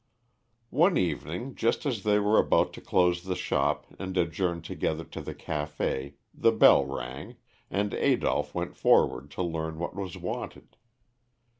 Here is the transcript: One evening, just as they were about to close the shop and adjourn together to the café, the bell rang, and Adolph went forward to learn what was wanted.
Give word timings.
One 0.71 0.97
evening, 0.97 1.53
just 1.53 1.85
as 1.85 2.01
they 2.01 2.17
were 2.17 2.39
about 2.39 2.73
to 2.73 2.81
close 2.81 3.21
the 3.21 3.35
shop 3.35 3.85
and 3.99 4.17
adjourn 4.17 4.63
together 4.63 5.03
to 5.03 5.21
the 5.21 5.35
café, 5.35 6.15
the 6.33 6.51
bell 6.51 6.83
rang, 6.83 7.35
and 7.69 7.93
Adolph 7.93 8.55
went 8.55 8.75
forward 8.75 9.29
to 9.29 9.43
learn 9.43 9.77
what 9.77 9.95
was 9.95 10.17
wanted. 10.17 10.75